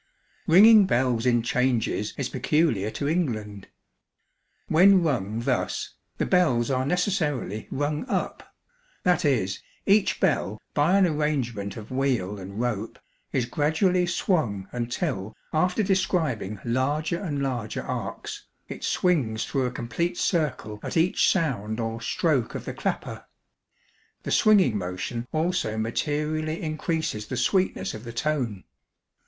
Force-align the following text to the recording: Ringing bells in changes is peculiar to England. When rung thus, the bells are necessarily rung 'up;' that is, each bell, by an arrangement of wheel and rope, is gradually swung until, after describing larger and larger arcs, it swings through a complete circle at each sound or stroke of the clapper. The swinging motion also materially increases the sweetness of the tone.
Ringing 0.47 0.87
bells 0.87 1.27
in 1.27 1.43
changes 1.43 2.15
is 2.17 2.27
peculiar 2.27 2.89
to 2.89 3.07
England. 3.07 3.67
When 4.67 5.03
rung 5.03 5.41
thus, 5.41 5.93
the 6.17 6.25
bells 6.25 6.71
are 6.71 6.87
necessarily 6.87 7.67
rung 7.69 8.07
'up;' 8.09 8.51
that 9.03 9.25
is, 9.25 9.61
each 9.85 10.19
bell, 10.19 10.59
by 10.73 10.97
an 10.97 11.05
arrangement 11.05 11.77
of 11.77 11.91
wheel 11.91 12.39
and 12.39 12.59
rope, 12.59 12.97
is 13.31 13.45
gradually 13.45 14.07
swung 14.07 14.67
until, 14.71 15.35
after 15.53 15.83
describing 15.83 16.59
larger 16.65 17.21
and 17.21 17.43
larger 17.43 17.83
arcs, 17.83 18.47
it 18.67 18.83
swings 18.83 19.45
through 19.45 19.67
a 19.67 19.71
complete 19.71 20.17
circle 20.17 20.79
at 20.81 20.97
each 20.97 21.29
sound 21.29 21.79
or 21.79 22.01
stroke 22.01 22.55
of 22.55 22.65
the 22.65 22.73
clapper. 22.73 23.25
The 24.23 24.31
swinging 24.31 24.79
motion 24.79 25.27
also 25.31 25.77
materially 25.77 26.59
increases 26.59 27.27
the 27.27 27.37
sweetness 27.37 27.93
of 27.93 28.03
the 28.03 28.11
tone. 28.13 28.63